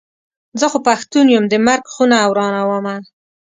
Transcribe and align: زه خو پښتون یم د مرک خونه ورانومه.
زه 0.59 0.65
خو 0.71 0.77
پښتون 0.87 1.25
یم 1.35 1.45
د 1.49 1.53
مرک 1.65 1.85
خونه 1.93 2.17
ورانومه. 2.31 2.95